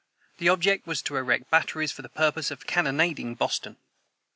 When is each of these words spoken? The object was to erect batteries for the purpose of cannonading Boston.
The 0.39 0.49
object 0.49 0.87
was 0.87 1.03
to 1.03 1.15
erect 1.15 1.51
batteries 1.51 1.91
for 1.91 2.01
the 2.01 2.09
purpose 2.09 2.49
of 2.49 2.65
cannonading 2.65 3.35
Boston. 3.35 3.77